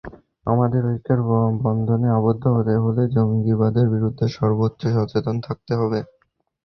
[0.45, 1.19] আমাদের ঐক্যের
[1.63, 5.99] বন্ধনে আবদ্ধ হতে হলে জঙ্গিবাদের বিরুদ্ধে সর্বোচ্চ সচেতন থাকতে হবে।